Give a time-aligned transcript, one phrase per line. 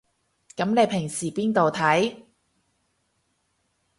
[0.55, 2.23] 噉你平時邊度睇